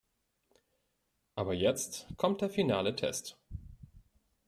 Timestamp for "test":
2.95-3.37